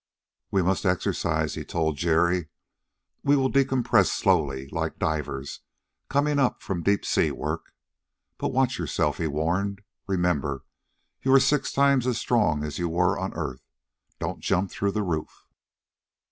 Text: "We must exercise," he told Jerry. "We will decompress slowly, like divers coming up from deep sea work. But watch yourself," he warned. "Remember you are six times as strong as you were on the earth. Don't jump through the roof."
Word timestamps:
"We 0.49 0.63
must 0.63 0.83
exercise," 0.83 1.53
he 1.53 1.63
told 1.63 1.95
Jerry. 1.97 2.49
"We 3.23 3.35
will 3.35 3.51
decompress 3.51 4.07
slowly, 4.11 4.67
like 4.71 4.97
divers 4.97 5.59
coming 6.09 6.39
up 6.39 6.63
from 6.63 6.81
deep 6.81 7.05
sea 7.05 7.29
work. 7.29 7.71
But 8.39 8.47
watch 8.51 8.79
yourself," 8.79 9.17
he 9.19 9.27
warned. 9.27 9.83
"Remember 10.07 10.65
you 11.21 11.31
are 11.35 11.39
six 11.39 11.71
times 11.71 12.07
as 12.07 12.17
strong 12.17 12.63
as 12.63 12.79
you 12.79 12.89
were 12.89 13.15
on 13.19 13.29
the 13.29 13.35
earth. 13.37 13.61
Don't 14.17 14.39
jump 14.39 14.71
through 14.71 14.93
the 14.93 15.03
roof." 15.03 15.45